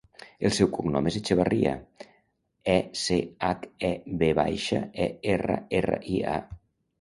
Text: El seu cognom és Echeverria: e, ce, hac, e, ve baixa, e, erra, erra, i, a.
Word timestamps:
El 0.47 0.53
seu 0.59 0.67
cognom 0.77 1.09
és 1.09 1.17
Echeverria: 1.19 1.73
e, 2.05 2.77
ce, 3.03 3.19
hac, 3.51 3.69
e, 3.91 3.93
ve 4.23 4.31
baixa, 4.41 4.81
e, 5.07 5.09
erra, 5.37 5.59
erra, 5.83 6.01
i, 6.17 6.25
a. 6.35 6.41